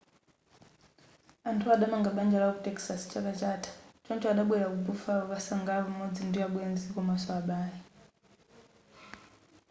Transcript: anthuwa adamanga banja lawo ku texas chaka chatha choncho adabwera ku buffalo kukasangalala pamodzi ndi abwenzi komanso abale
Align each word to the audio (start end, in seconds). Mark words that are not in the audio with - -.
anthuwa 1.49 1.73
adamanga 1.75 2.11
banja 2.17 2.37
lawo 2.39 2.53
ku 2.55 2.61
texas 2.67 3.01
chaka 3.11 3.31
chatha 3.39 3.71
choncho 4.05 4.27
adabwera 4.29 4.67
ku 4.73 4.77
buffalo 4.87 5.21
kukasangalala 5.23 5.85
pamodzi 5.89 6.21
ndi 6.25 6.39
abwenzi 6.45 6.85
komanso 6.93 7.29
abale 7.39 7.79